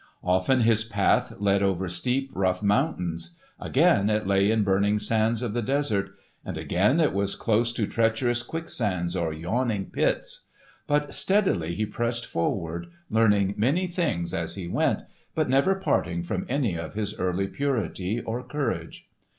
[0.23, 5.53] Often his path led over steep, rough mountains; again it lay in burning sands of
[5.53, 6.09] the desert;
[6.43, 10.47] and again it was close to treacherous quicksands or yawning pits.
[10.87, 15.01] But steadily he pressed forward, learning many things as he went,
[15.35, 19.07] but never parting from any of his early purity or courage.